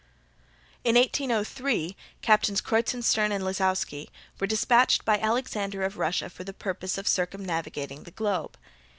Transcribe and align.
In 0.83 0.95
1803, 0.95 1.95
Captains 2.23 2.59
Kreutzenstern 2.59 3.31
and 3.31 3.43
Lisiausky 3.43 4.09
were 4.39 4.47
dispatched 4.47 5.05
by 5.05 5.19
Alexander 5.19 5.83
of 5.83 5.99
Russia 5.99 6.27
for 6.27 6.43
the 6.43 6.53
purpose 6.53 6.97
of 6.97 7.07
circumnavigating 7.07 8.01
the 8.01 8.09
globe. 8.09 8.57